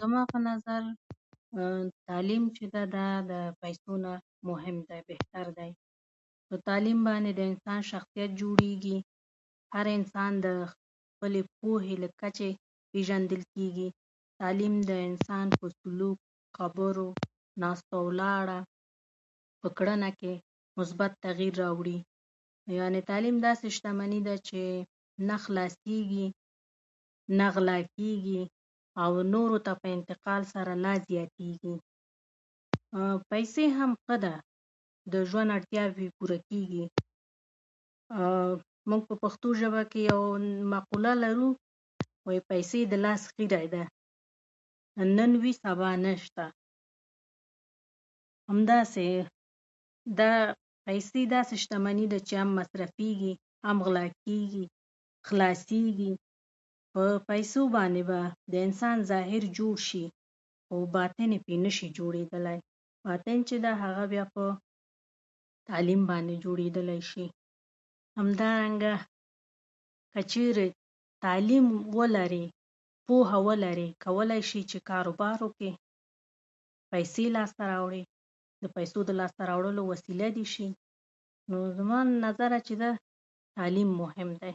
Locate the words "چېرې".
70.32-70.66